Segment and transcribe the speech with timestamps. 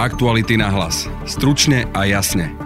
[0.00, 1.12] Aktuality na hlas.
[1.28, 2.56] Stručne a jasne.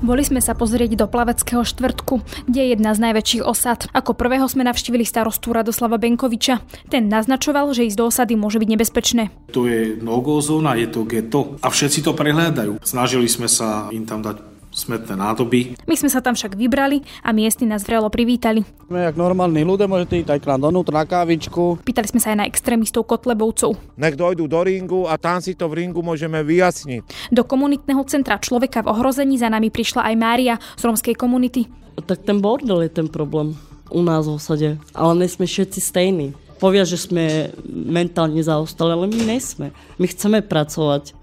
[0.00, 3.92] Boli sme sa pozrieť do Plaveckého štvrtku, kde je jedna z najväčších osad.
[3.92, 6.64] Ako prvého sme navštívili starostu Radoslava Benkoviča.
[6.88, 9.28] Ten naznačoval, že ísť do osady môže byť nebezpečné.
[9.52, 10.00] To je
[10.40, 12.80] zóna, je to geto a všetci to prehľadajú.
[12.80, 15.74] Snažili sme sa im tam dať smetné nádoby.
[15.84, 18.62] My sme sa tam však vybrali a miestni nás vrelo privítali.
[18.86, 21.82] Sme jak normálni ľudia, môžete ísť aj k nám donútra na kávičku.
[21.82, 23.98] Pýtali sme sa aj na extrémistov Kotlebovcov.
[23.98, 27.34] Nech dojdú do ringu a tam si to v ringu môžeme vyjasniť.
[27.34, 31.66] Do komunitného centra človeka v ohrození za nami prišla aj Mária z romskej komunity.
[31.98, 33.58] Tak ten bordel je ten problém
[33.90, 39.20] u nás v osade, ale nesme všetci stejní povia, že sme mentálne zaostali, ale my
[39.24, 39.70] nesme.
[39.96, 41.14] My chceme pracovať.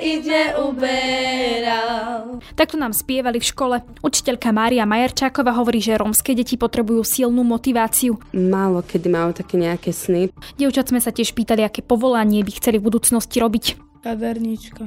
[0.00, 2.38] ide uberal.
[2.54, 3.76] Takto nám spievali v škole.
[4.00, 8.16] Učiteľka Mária Majerčáková hovorí, že rómske deti potrebujú silnú motiváciu.
[8.30, 10.30] Málo kedy majú také nejaké sny.
[10.54, 13.64] Dievčat sme sa tiež pýtali, aké povolanie by chceli v budúcnosti robiť.
[14.06, 14.86] Kaderníčka.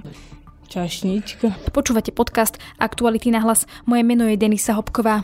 [0.67, 1.71] Čašnička.
[1.71, 3.65] Počúvate podcast Aktuality na hlas.
[3.87, 5.23] Moje meno je Denisa Hopková.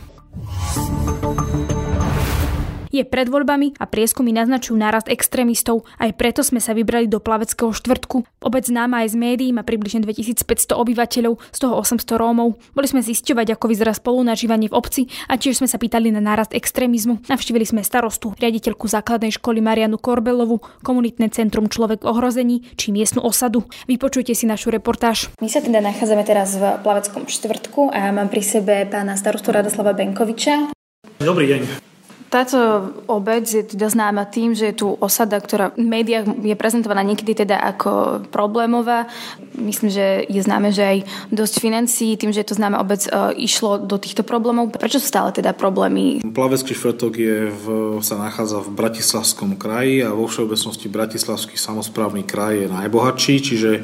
[2.94, 5.81] Je pred voľbami a prieskumy naznačujú nárast extrémistov.
[5.97, 8.22] Aj preto sme sa vybrali do Plaveckého štvrtku.
[8.45, 12.61] Obec známa aj z médií má približne 2500 obyvateľov, z toho 800 Rómov.
[12.77, 16.53] Boli sme zisťovať, ako vyzerá spolunažívanie v obci a tiež sme sa pýtali na nárast
[16.53, 17.25] extrémizmu.
[17.25, 23.25] Navštívili sme starostu, riaditeľku základnej školy Marianu Korbelovu, komunitné centrum Človek v ohrození či miestnu
[23.25, 23.66] osadu.
[23.89, 25.33] Vypočujte si našu reportáž.
[25.41, 29.97] My sa teda nachádzame teraz v Plaveckom štvrtku a mám pri sebe pána starostu Radoslava
[29.97, 30.69] Benkoviča.
[31.17, 31.92] Dobrý deň.
[32.34, 37.06] Táto obec je teda známa tým, že je tu osada, ktorá v médiách je prezentovaná
[37.06, 39.06] niekedy teda ako problémová.
[39.53, 40.98] Myslím, že je známe, že aj
[41.30, 44.73] dosť financií, tým, že je to známa obec, e, išlo do týchto problémov.
[44.73, 46.25] Prečo sú stále teda problémy?
[46.25, 47.66] Plavecký štvrtok je v,
[48.02, 53.81] sa nachádza v Bratislavskom kraji a vo všeobecnosti Bratislavský samozprávny kraj je najbohatší, čiže e,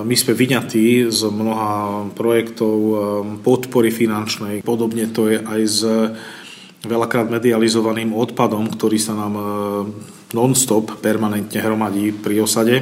[0.00, 2.94] my sme vyňatí z mnoha projektov e,
[3.44, 4.64] podpory finančnej.
[4.64, 5.80] Podobne to je aj z
[6.86, 9.44] veľakrát medializovaným odpadom, ktorý sa nám e,
[10.32, 12.76] non-stop permanentne hromadí pri osade.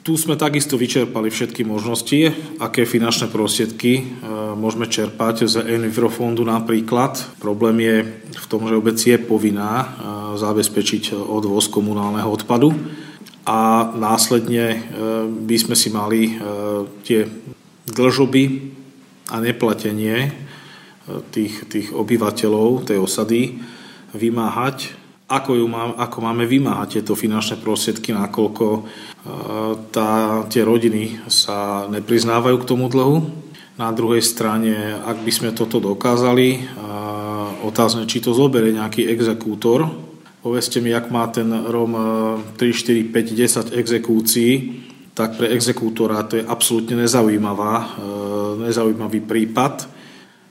[0.00, 4.02] Tu sme takisto vyčerpali všetky možnosti, aké finančné prostriedky e,
[4.56, 7.20] môžeme čerpať z Envirofondu napríklad.
[7.38, 7.96] Problém je
[8.32, 9.86] v tom, že obec je povinná e,
[10.40, 12.72] zabezpečiť odvoz komunálneho odpadu
[13.44, 14.84] a následne
[15.48, 16.36] by sme si mali
[17.02, 17.24] tie
[17.88, 18.44] dlžoby
[19.32, 20.49] a neplatenie
[21.30, 23.60] tých, tých obyvateľov tej osady
[24.14, 25.00] vymáhať,
[25.30, 28.80] ako, ju má, ako máme vymáhať tieto finančné prostriedky, nakoľko e,
[29.94, 33.30] tá, tie rodiny sa nepriznávajú k tomu dlhu.
[33.78, 36.60] Na druhej strane, ak by sme toto dokázali, e,
[37.62, 39.86] otázne, či to zoberie nejaký exekútor.
[40.42, 41.94] Povedzte mi, ak má ten Rom
[42.58, 44.52] 3, 4, 5, 10 exekúcií,
[45.14, 47.86] tak pre exekútora to je absolútne nezaujímavá, e,
[48.66, 49.99] nezaujímavý prípad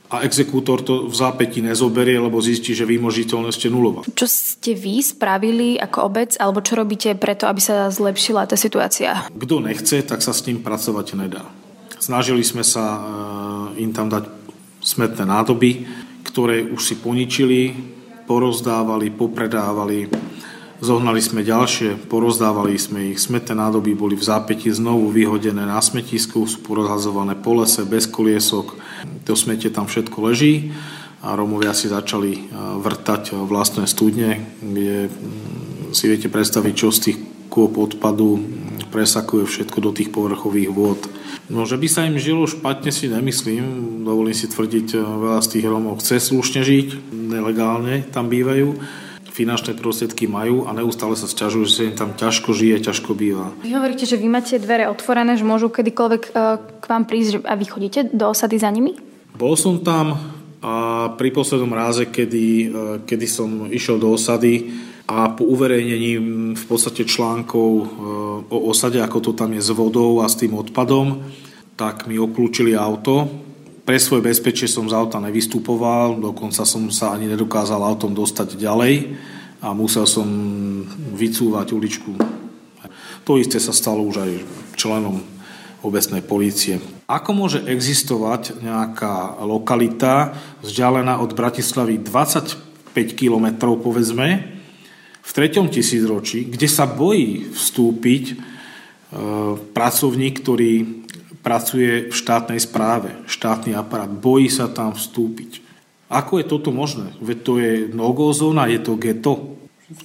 [0.09, 4.01] a exekútor to v zápäti nezoberie, lebo zistí, že výmožiteľnosť je nulová.
[4.09, 9.29] Čo ste vy spravili ako obec, alebo čo robíte preto, aby sa zlepšila tá situácia?
[9.29, 11.45] Kto nechce, tak sa s ním pracovať nedá.
[12.01, 14.25] Snažili sme sa eh, im tam dať
[14.81, 15.85] smetné nádoby,
[16.25, 17.75] ktoré už si poničili,
[18.25, 20.09] porozdávali, popredávali,
[20.79, 23.19] Zohnali sme ďalšie, porozdávali sme ich.
[23.19, 28.79] Smetné nádoby boli v zápäti znovu vyhodené na smetisku, sú porozhazované po lese, bez koliesok.
[29.27, 30.71] To smete tam všetko leží
[31.19, 32.41] a Romovia si začali e,
[32.79, 37.17] vrtať vlastné studne, kde mm, si viete predstaviť, čo z tých
[37.51, 38.39] kôp odpadu
[38.87, 40.99] presakuje všetko do tých povrchových vôd.
[41.51, 45.59] No, že by sa im žilo špatne si nemyslím, dovolím si tvrdiť, e, veľa z
[45.59, 48.79] tých Romov chce slušne žiť, nelegálne tam bývajú,
[49.39, 53.55] finančné prostriedky majú a neustále sa sťažujú, že sa im tam ťažko žije, ťažko býva.
[53.63, 57.55] Vy hovoríte, že vy máte dvere otvorené, že môžu kedykoľvek e, k vám prísť a
[57.55, 58.99] vy chodíte do osady za nimi?
[59.39, 60.19] Bol som tam
[60.59, 62.67] a pri poslednom ráze, kedy, e,
[63.07, 64.75] kedy som išiel do osady
[65.07, 66.11] a po uverejnení
[66.59, 67.85] v podstate článkov e,
[68.51, 71.23] o osade, ako to tam je s vodou a s tým odpadom,
[71.79, 73.47] tak mi oklúčili auto,
[73.89, 79.17] pre svoje bezpečie som z auta nevystupoval, dokonca som sa ani nedokázal autom dostať ďalej
[79.65, 80.29] a musel som
[81.17, 82.13] vycúvať uličku.
[83.25, 84.31] To isté sa stalo už aj
[84.77, 85.25] členom
[85.81, 86.77] obecnej polície.
[87.09, 94.53] Ako môže existovať nejaká lokalita vzdialená od Bratislavy 25 km, povedzme,
[95.17, 98.35] v treťom tisícročí, kde sa bojí vstúpiť e,
[99.73, 100.98] pracovník, ktorý
[101.39, 105.63] pracuje v štátnej správe, štátny aparát, bojí sa tam vstúpiť.
[106.09, 107.13] Ako je toto možné?
[107.21, 109.55] Veď to je no zóna, je to geto.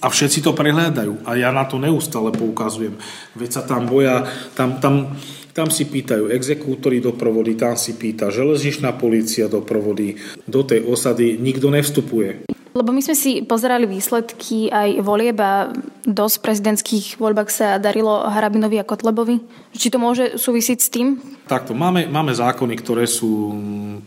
[0.00, 1.28] A všetci to prehľadajú.
[1.28, 2.96] A ja na to neustále poukazujem.
[3.36, 4.24] Veď sa tam boja,
[4.56, 5.12] tam, tam,
[5.52, 10.16] tam si pýtajú exekútory doprovody, tam si pýta železničná policia doprovody.
[10.48, 12.48] Do tej osady nikto nevstupuje.
[12.74, 15.70] Lebo my sme si pozerali výsledky aj volieb a
[16.02, 19.38] dosť prezidentských voľbách sa darilo Harabinovi a Kotlebovi.
[19.70, 21.22] Či to môže súvisiť s tým?
[21.46, 23.54] Takto, máme, máme zákony, ktoré sú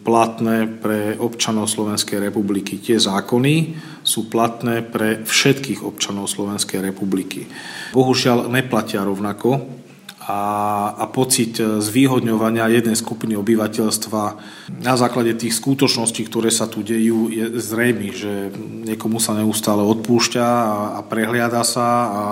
[0.03, 2.75] platné pre občanov Slovenskej republiky.
[2.83, 7.47] Tie zákony sú platné pre všetkých občanov Slovenskej republiky.
[7.95, 9.63] Bohužiaľ neplatia rovnako
[10.27, 10.41] a,
[10.99, 14.23] a pocit zvýhodňovania jednej skupiny obyvateľstva
[14.83, 18.51] na základe tých skutočností, ktoré sa tu dejú, je zrejmy, že
[18.91, 22.23] niekomu sa neustále odpúšťa a, a prehliada sa a, a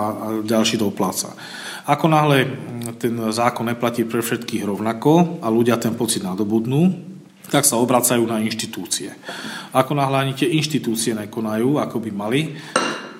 [0.44, 1.32] ďalší dopláca.
[1.88, 2.44] Ako náhle
[3.00, 6.92] ten zákon neplatí pre všetkých rovnako a ľudia ten pocit nadobudnú,
[7.48, 9.08] tak sa obracajú na inštitúcie.
[9.72, 12.40] Ako náhle ani tie inštitúcie nekonajú, ako by mali,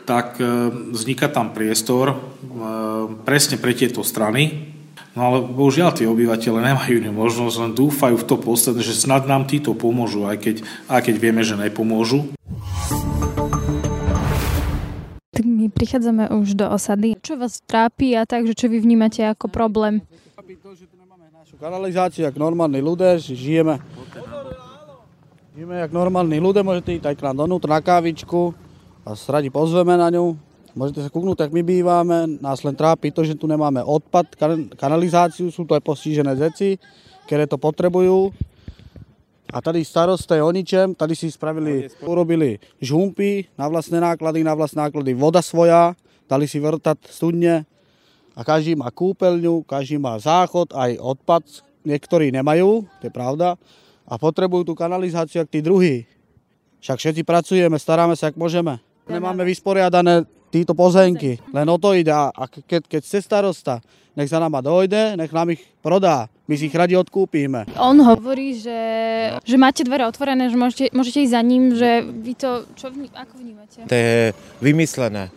[0.06, 2.16] tak e, vzniká tam priestor e,
[3.26, 4.70] presne pre tieto strany.
[5.18, 9.26] No ale bohužiaľ tie obyvateľe nemajú inú možnosť, len dúfajú v to posledné, že snad
[9.26, 10.56] nám títo pomôžu, aj keď,
[10.86, 12.36] aj keď vieme, že nepomôžu.
[15.32, 17.16] Tak my prichádzame už do osady.
[17.20, 20.04] Čo vás trápi a tak, že čo vy vnímate ako problém?
[21.32, 23.80] Našu kanalizáciu, jak normálni ľudia, žijeme.
[25.56, 28.65] Žijeme jak normálni ľudia, môžete ísť aj k nám donútra na kávičku,
[29.06, 30.34] vás radi pozveme na ňu.
[30.74, 32.42] Môžete sa kúknúť, ak my bývame.
[32.42, 34.34] Nás len trápi to, že tu nemáme odpad,
[34.74, 36.74] kanalizáciu, sú to aj postižené zeci,
[37.30, 38.34] ktoré to potrebujú.
[39.54, 44.58] A tady starosta je o ničem, tady si spravili, urobili žumpy na vlastné náklady, na
[44.58, 45.94] vlastné náklady voda svoja,
[46.26, 47.62] dali si vrtať studne
[48.34, 51.46] a každý má kúpeľňu, každý má záchod, aj odpad,
[51.86, 53.54] niektorí nemajú, to je pravda,
[54.02, 56.10] a potrebujú tú kanalizáciu, ak tí druhí.
[56.82, 58.82] Však všetci pracujeme, staráme sa, ak môžeme.
[59.06, 61.38] Nemáme vysporiadané títo pozemky.
[61.54, 62.10] Len o to ide.
[62.10, 63.78] A keď, keď chce starosta,
[64.16, 66.26] nech sa nám dojde, nech nám ich prodá.
[66.46, 67.66] My si ich radi odkúpime.
[67.74, 68.80] On hovorí, že,
[69.42, 73.34] že máte dvere otvorené, že môžete, môžete ísť za ním, že vy to, čo ako
[73.36, 73.82] vnímate?
[73.82, 74.30] To je
[74.62, 75.34] vymyslené.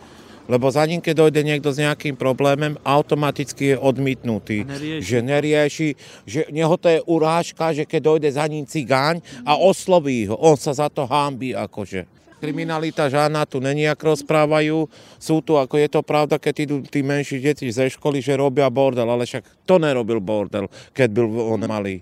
[0.50, 4.66] Lebo za ním, keď dojde niekto s nejakým problémom, automaticky je odmitnutý.
[4.66, 5.02] Nerieši.
[5.06, 5.88] Že nerieši,
[6.26, 10.58] že neho to je urážka, že keď dojde za ním cigáň a osloví ho, on
[10.58, 12.19] sa za to hámbi akože.
[12.40, 14.88] Kriminalita žádna tu není, ako rozprávajú.
[15.20, 18.66] Sú tu, ako je to pravda, keď idú tí menší deti ze školy, že robia
[18.72, 22.00] bordel, ale však to nerobil bordel, keď byl on malý.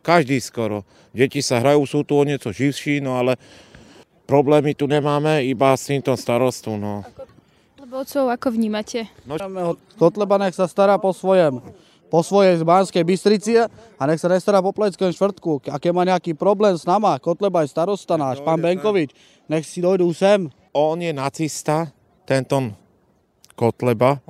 [0.00, 0.88] Každý skoro.
[1.12, 3.36] Deti sa hrajú, sú tu o niečo živší, no ale
[4.24, 6.80] problémy tu nemáme, iba s týmto starostu.
[6.80, 7.04] No.
[7.84, 9.06] Vodcov, ako vnímate?
[9.22, 9.38] No,
[10.00, 11.62] Kotleba nech sa stará po svojem
[12.14, 15.66] po svojej z Banskej Bystrici a nech sa nestará po Pleckom štvrtku.
[15.66, 19.10] Aké má nejaký problém s nama, Kotleba je starosta náš, pán Benkovič,
[19.50, 20.46] nech si dojdú sem.
[20.70, 21.90] On je nacista,
[22.22, 22.70] tento
[23.58, 24.22] Kotleba,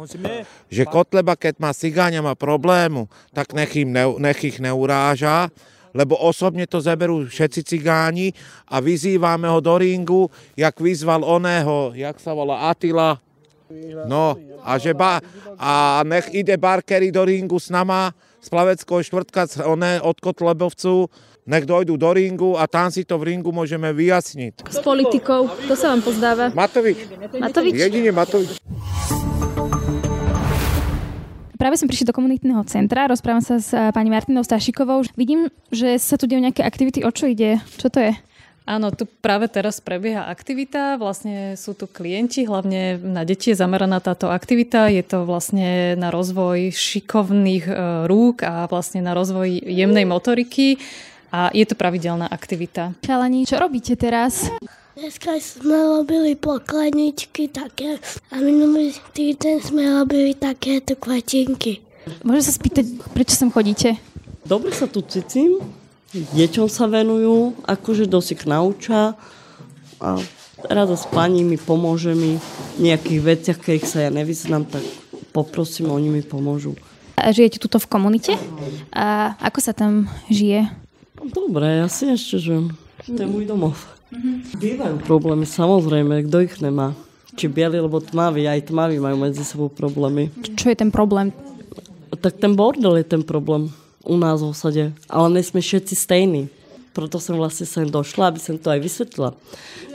[0.73, 3.05] že Kotleba, keď má cigáňa má problému,
[3.37, 5.53] tak nech, im ne, nech ich neuráža,
[5.93, 8.33] lebo osobne to zaberú všetci cigáni
[8.65, 13.21] a vyzývame ho do ringu, jak vyzval oného, jak sa volá Atila,
[14.07, 15.21] No a, že ba,
[15.61, 18.13] a nech ide Barkery do ringu s nama,
[18.45, 21.09] z plaveckého štvrtka one, od Kotlebovcu,
[21.45, 24.65] nech dojdú do ringu a tam si to v ringu môžeme vyjasniť.
[24.69, 26.49] S politikou, to sa vám pozdáva.
[26.53, 27.05] Matovič.
[27.37, 27.73] Matovič?
[27.77, 28.61] Jedine Matovič.
[31.55, 35.07] Práve som prišli do komunitného centra, rozprávam sa s eh, pani Martinou Stašikovou.
[35.17, 37.01] Vidím, že sa tu dejú nejaké aktivity.
[37.07, 37.57] O čo ide?
[37.81, 38.13] Čo to je?
[38.65, 44.01] Áno, tu práve teraz prebieha aktivita, vlastne sú tu klienti, hlavne na deti je zameraná
[44.01, 47.75] táto aktivita, je to vlastne na rozvoj šikovných e,
[48.09, 50.81] rúk a vlastne na rozvoj jemnej motoriky
[51.29, 52.97] a je to pravidelná aktivita.
[53.05, 54.49] Chalani, čo robíte teraz?
[54.97, 58.01] Dneska sme robili pokladničky také
[58.33, 61.85] a minulý týždeň sme robili takéto kvatinky.
[62.25, 64.01] Môžem sa spýtať, prečo sem chodíte?
[64.49, 65.61] Dobre sa tu cítim,
[66.15, 69.19] deťom sa venujú, akože dosť naučia
[69.99, 70.09] a
[70.71, 72.39] rada s pani mi pomôže mi
[72.79, 74.87] v nejakých veciach, keď sa ja nevyznám, tak
[75.35, 76.79] poprosím, oni mi pomôžu.
[77.19, 78.35] A žijete tuto v komunite?
[78.95, 80.67] A ako sa tam žije?
[81.19, 82.75] Dobre, ja si ešte žijem.
[83.07, 83.75] To je môj domov.
[84.11, 84.37] Mm-hmm.
[84.59, 86.95] Bývajú problémy, samozrejme, kto ich nemá.
[87.35, 90.31] Či bieli, alebo tmaví, aj tmaví majú medzi sebou problémy.
[90.55, 91.35] Čo je ten problém?
[92.15, 94.85] Tak ten bordel je ten problém u nás v osade.
[95.09, 96.43] Ale my sme všetci stejní.
[96.95, 99.35] Proto som vlastne sem došla, aby som to aj vysvetlila.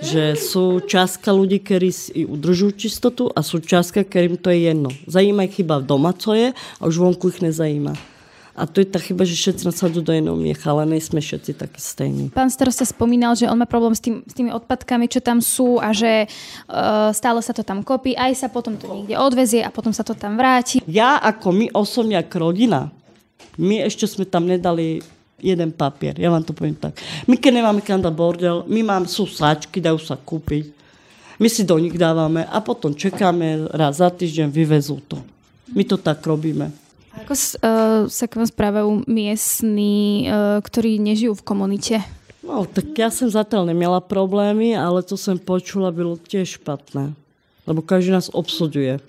[0.03, 4.91] Že sú častka ľudí, ktorí si udržujú čistotu a sú častka, ktorým to je jedno.
[5.07, 7.95] Zajíma ich chyba doma, co je a už vonku ich nezajíma.
[8.59, 11.79] A to je tá chyba, že všetci nasadú do jedného miecha, ale nejsme všetci takí
[11.79, 12.35] stejní.
[12.35, 15.79] Pán starosta spomínal, že on má problém s, tým, s tými odpadkami, čo tam sú
[15.79, 19.71] a že uh, stále sa to tam kopí, aj sa potom to niekde odvezie a
[19.71, 20.83] potom sa to tam vráti.
[20.91, 22.91] Ja ako my osobne, ako rodina,
[23.57, 25.01] my ešte sme tam nedali
[25.39, 26.99] jeden papier, ja vám to poviem tak.
[27.25, 30.75] My keď nemáme kam dať bordel, my máme, sú sáčky, dajú sa kúpiť.
[31.39, 35.23] My si do nich dávame a potom čekáme raz za týždeň, vyvezú to.
[35.71, 36.67] My to tak robíme.
[37.23, 37.39] Ako uh,
[38.11, 41.95] sa k vám správajú miestni, uh, ktorí nežijú v komunite?
[42.43, 47.15] No, tak ja som zatiaľ nemala problémy, ale to som počula, bylo tiež špatné.
[47.63, 48.99] Lebo každý nás obsuduje.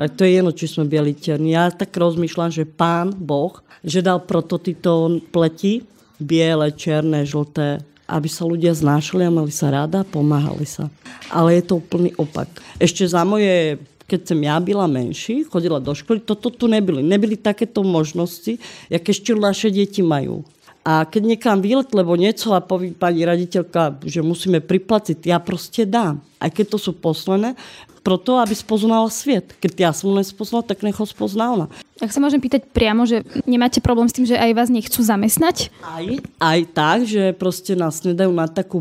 [0.00, 1.52] To je jedno, či sme bieli černí.
[1.52, 5.84] Ja tak rozmýšľam, že pán Boh, že dal proto títo pleti,
[6.16, 10.88] biele, černé, žlté, aby sa ľudia znášali a mali sa rada a pomáhali sa.
[11.28, 12.48] Ale je to úplný opak.
[12.80, 13.76] Ešte za moje
[14.10, 16.98] keď som ja byla menší, chodila do školy, toto tu nebyli.
[16.98, 18.58] Nebyli takéto možnosti,
[18.90, 20.42] jak ešte naše deti majú.
[20.80, 25.84] A keď niekam výlet, lebo niečo a povie pani raditeľka, že musíme priplatiť, ja proste
[25.84, 26.24] dám.
[26.40, 27.52] Aj keď to sú poslené,
[28.00, 29.52] proto, aby spoznala svet.
[29.60, 31.68] Keď ja som len spoznala, tak nech ho spoznala.
[32.00, 35.68] Ak sa môžem pýtať priamo, že nemáte problém s tým, že aj vás nechcú zamestnať?
[35.84, 36.06] Aj,
[36.40, 38.80] aj tak, že proste nás nedajú na takú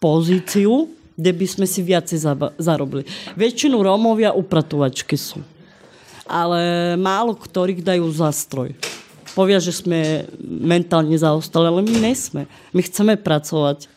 [0.00, 2.24] pozíciu, kde by sme si viacej
[2.56, 3.04] zarobili.
[3.36, 5.44] Väčšinu Rómovia upratovačky sú.
[6.24, 8.72] Ale málo ktorých dajú zastroj.
[9.34, 12.46] Povia, že sme mentálne zaostali, ale my nesme.
[12.70, 13.90] My chceme pracovať.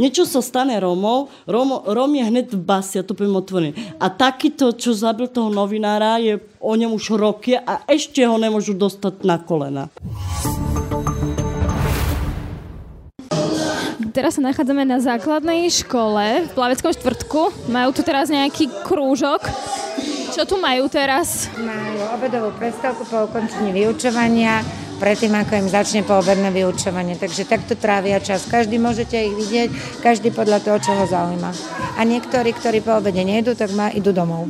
[0.00, 3.76] Niečo sa stane Rómov, Róm, Róm je hneď v basi, ja to poviem otvorený.
[4.00, 8.72] A takýto, čo zabil toho novinára, je o ňom už roky a ešte ho nemôžu
[8.72, 9.92] dostať na kolena.
[14.16, 17.70] Teraz sa nachádzame na základnej škole v Plaveckom štvrtku.
[17.70, 19.46] Majú tu teraz nejaký krúžok.
[20.38, 21.50] Čo tu majú teraz?
[21.58, 24.62] Majú obedovú prestávku po ukončení vyučovania,
[25.02, 27.18] predtým ako im začne poobedné vyučovanie.
[27.18, 28.46] Takže takto trávia čas.
[28.46, 31.50] Každý môžete ich vidieť, každý podľa toho, čo ho zaujíma.
[31.98, 34.46] A niektorí, ktorí po obede nejdu, tak ma idú domov.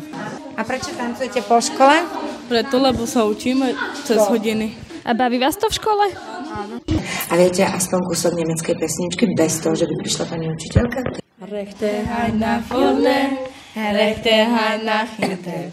[0.53, 2.05] A prečo tancujete po škole?
[2.53, 3.73] Preto, lebo sa učíme
[4.05, 4.77] cez hodiny.
[5.09, 6.05] A baví vás to v škole?
[7.29, 11.17] A viete aspoň kúsok nemeckej pesničky bez toho, že by prišla pani učiteľka?
[11.49, 12.05] Rechte
[12.37, 13.41] na vorne,
[13.77, 14.47] rechte
[14.85, 15.73] na hinten.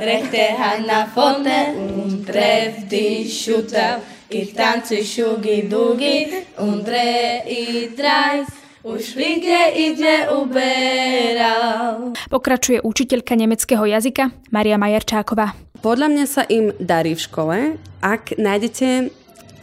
[0.00, 0.44] Rechte
[0.86, 4.00] na vorne und treff die Shooter.
[4.28, 8.48] Ich tanze Shugi Dugi und dreh i dreis.
[8.84, 12.12] Už nikde ide uberal.
[12.28, 15.56] Pokračuje učiteľka nemeckého jazyka Maria Majerčáková.
[15.80, 17.56] Podľa mňa sa im darí v škole,
[18.04, 19.08] ak nájdete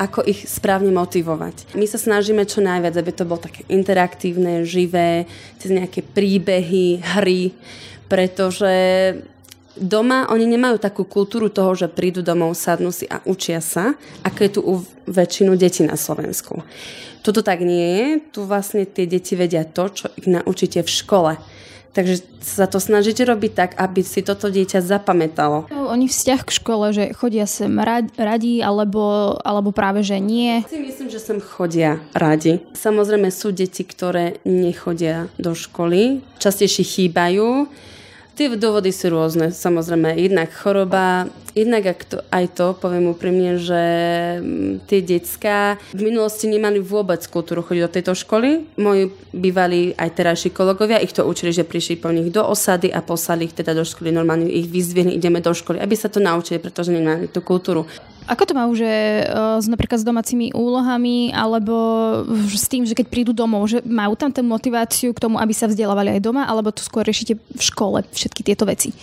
[0.02, 1.78] ako ich správne motivovať.
[1.78, 5.30] My sa snažíme čo najviac, aby to bolo také interaktívne, živé,
[5.62, 7.54] cez nejaké príbehy, hry,
[8.10, 8.74] pretože
[9.78, 13.94] doma oni nemajú takú kultúru toho, že prídu domov, sadnú si a učia sa,
[14.26, 14.74] ako je tu u
[15.06, 16.66] väčšinu detí na Slovensku.
[17.22, 18.08] Toto tak nie je.
[18.34, 21.32] Tu vlastne tie deti vedia to, čo ich naučíte v škole.
[21.92, 25.68] Takže sa to snažíte robiť tak, aby si toto dieťa zapamätalo.
[25.92, 27.68] Oni vzťah k škole, že chodia sem
[28.16, 30.64] radi, alebo, alebo práve, že nie?
[30.72, 32.64] Si myslím, že sem chodia radi.
[32.72, 37.68] Samozrejme sú deti, ktoré nechodia do školy, častejšie chýbajú.
[38.40, 40.16] Tie dôvody sú rôzne, samozrejme.
[40.16, 41.84] Jednak choroba, jednak
[42.32, 43.84] aj to, poviem úprimne, že
[44.40, 48.68] mm, tie decka v minulosti nemali vôbec kultúru chodiť do tejto školy.
[48.80, 53.04] Moji bývali aj terajší kolegovia, ich to učili, že prišli po nich do osady a
[53.04, 54.12] poslali ich teda do školy.
[54.12, 57.88] Normálne ich vyzvihli, ideme do školy, aby sa to naučili, pretože nemali tú kultúru.
[58.30, 61.74] Ako to majú, že uh, napríklad s domácimi úlohami alebo
[62.48, 65.66] s tým, že keď prídu domov, že majú tam tú motiváciu k tomu, aby sa
[65.66, 68.94] vzdelávali aj doma, alebo to skôr riešite v škole všetky tieto veci?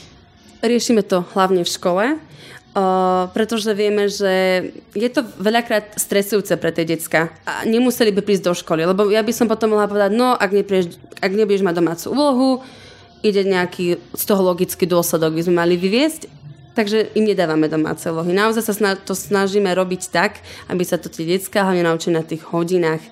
[0.58, 6.82] Riešime to hlavne v škole, uh, pretože vieme, že je to veľakrát stresujúce pre tie
[6.82, 10.34] decka a nemuseli by prísť do školy, lebo ja by som potom mohla povedať, no
[10.34, 12.48] ak, neprieš, ak nebudeš mať domácu úlohu,
[13.22, 16.38] ide nejaký z toho logický dôsledok, by sme mali vyviesť
[16.78, 18.30] takže im nedávame domáce úlohy.
[18.30, 20.38] Naozaj sa to snažíme robiť tak,
[20.70, 23.02] aby sa to tie detská hlavne naučili na tých hodinách.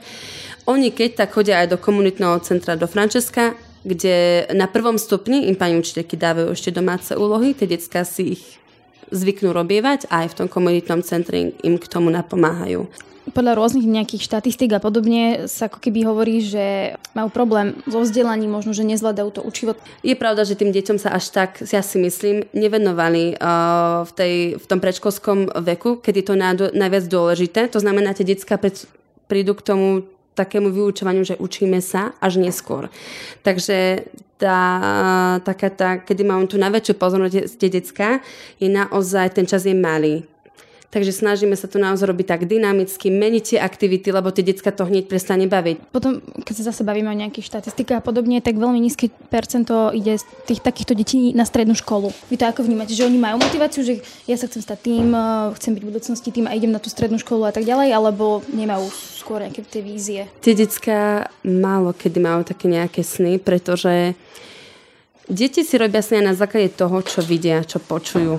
[0.70, 5.54] Oni keď tak chodia aj do komunitného centra do Frančeska, kde na prvom stupni im
[5.54, 8.44] pani učiteľky dávajú ešte domáce úlohy, tie detská si ich
[9.14, 12.90] zvyknú robievať a aj v tom komunitnom centre im k tomu napomáhajú
[13.34, 18.54] podľa rôznych nejakých štatistík a podobne sa ako keby hovorí, že majú problém so vzdelaním,
[18.54, 19.74] možno, že nezvládajú to učivo.
[20.06, 24.34] Je pravda, že tým deťom sa až tak, ja si myslím, nevenovali uh, v, tej,
[24.62, 26.34] v tom predškolskom veku, keď je to
[26.70, 27.66] najviac dôležité.
[27.74, 28.62] To znamená, tie detská
[29.26, 29.88] prídu k tomu
[30.36, 32.92] takému vyučovaniu, že učíme sa až neskôr.
[33.40, 34.04] Takže
[34.36, 34.60] tá,
[35.40, 38.20] taká tá, kedy mám tu najväčšiu pozornosť tie detská,
[38.60, 40.28] je naozaj, ten čas je malý
[40.94, 44.86] Takže snažíme sa to naozaj robiť tak dynamicky, meniť tie aktivity, lebo tie decka to
[44.86, 45.90] hneď prestane baviť.
[45.90, 50.16] Potom, keď sa zase bavíme o nejakých štatistikách a podobne, tak veľmi nízke percento ide
[50.16, 52.14] z tých takýchto detí na strednú školu.
[52.30, 53.98] Vy to ako vnímate, že oni majú motiváciu, že
[54.30, 56.88] ja sa chcem stať tým, eh, chcem byť v budúcnosti tým a idem na tú
[56.88, 58.86] strednú školu a tak ďalej, alebo nemajú
[59.18, 60.30] skôr nejaké tie vízie?
[60.38, 64.14] Tie decka málo kedy majú také nejaké sny, pretože
[65.26, 68.38] deti si robia sny na základe toho, čo vidia, čo počujú.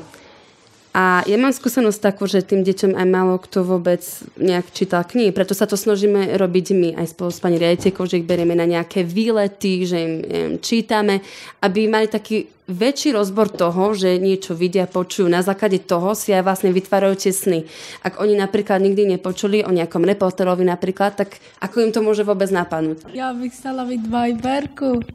[0.97, 4.01] A ja mám skúsenosť takú, že tým deťom aj málo kto vôbec
[4.41, 8.17] nejak čítal knihy, preto sa to snažíme robiť my aj spolu s pani riaditeľkou, že
[8.17, 11.21] ich berieme na nejaké výlety, že im neviem, čítame,
[11.61, 15.29] aby mali taký väčší rozbor toho, že niečo vidia, počujú.
[15.29, 17.69] Na základe toho si aj vlastne vytvárajú tie sny.
[18.01, 22.49] Ak oni napríklad nikdy nepočuli o nejakom reporterovi napríklad, tak ako im to môže vôbec
[22.49, 23.05] napadnúť?
[23.13, 25.05] Ja bych chcela byť vajberku,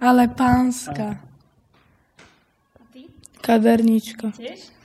[0.00, 1.20] ale pánska.
[2.80, 3.12] A ty?
[3.44, 4.32] Kadernička.
[4.32, 4.75] Tiež?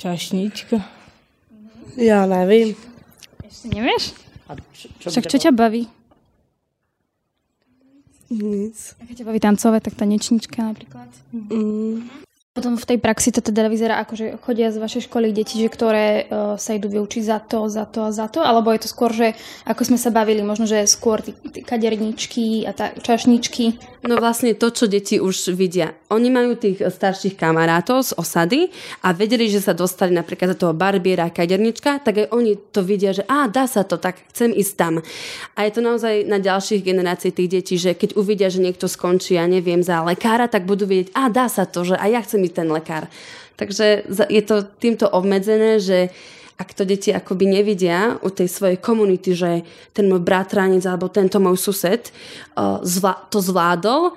[0.00, 0.80] Čašníčka.
[2.00, 2.72] Ja nevím.
[3.44, 4.16] Ešte nevieš?
[4.48, 5.84] A čo, čo Však čo ťa baví?
[8.32, 8.96] Nic.
[8.96, 11.10] Keď ťa baví tancovať, tak tanečnička napríklad.
[11.36, 12.08] Mm.
[12.60, 15.72] Potom v tej praxi to teda vyzerá ako, že chodia z vašej školy deti, že
[15.72, 18.92] ktoré uh, sa idú vyučiť za to, za to a za to, alebo je to
[18.92, 19.32] skôr, že
[19.64, 23.80] ako sme sa bavili, možno, že skôr tí, tí kaderničky a tá, čašničky.
[24.04, 25.96] No vlastne to, čo deti už vidia.
[26.12, 28.60] Oni majú tých starších kamarátov z osady
[29.00, 32.84] a vedeli, že sa dostali napríklad za toho barbiera a kadernička, tak aj oni to
[32.84, 35.00] vidia, že á, dá sa to, tak chcem ísť tam.
[35.56, 39.40] A je to naozaj na ďalších generácií tých detí, že keď uvidia, že niekto skončí,
[39.40, 42.49] ja neviem, za lekára, tak budú vedieť, á, dá sa to, že aj ja chcem
[42.52, 43.06] ten lekár.
[43.56, 46.08] Takže je to týmto obmedzené, že
[46.60, 49.64] ak to deti akoby nevidia u tej svojej komunity, že
[49.96, 52.12] ten môj bratranec alebo tento môj sused
[53.32, 54.12] to zvládol,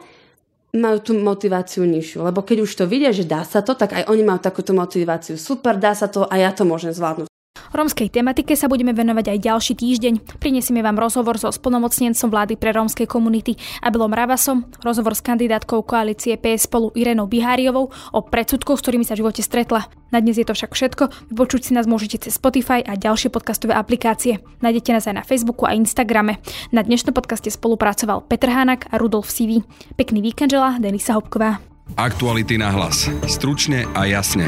[0.74, 2.26] majú tú motiváciu nižšiu.
[2.26, 5.40] Lebo keď už to vidia, že dá sa to, tak aj oni majú takúto motiváciu.
[5.40, 7.33] Super, dá sa to a ja to môžem zvládnuť.
[7.72, 10.14] Rómskej tematike sa budeme venovať aj ďalší týždeň.
[10.44, 16.36] Prinesieme vám rozhovor so splnomocnencom vlády pre rómskej komunity Abelom Ravasom, rozhovor s kandidátkou koalície
[16.36, 19.88] PS spolu Irenou Biháriovou o predsudkoch, s ktorými sa v živote stretla.
[20.14, 21.34] Na dnes je to však všetko.
[21.34, 24.46] Vypočuť si nás môžete cez Spotify a ďalšie podcastové aplikácie.
[24.62, 26.38] Nájdete nás aj na Facebooku a Instagrame.
[26.70, 29.66] Na dnešnom podcaste spolupracoval Petr Hának a Rudolf Sivi.
[29.98, 31.62] Pekný víkend želá Denisa Hopková.
[31.98, 33.10] Aktuality na hlas.
[33.26, 34.48] Stručne a jasne.